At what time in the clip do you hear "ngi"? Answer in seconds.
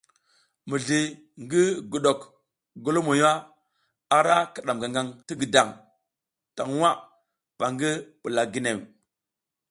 1.43-1.61, 7.73-7.89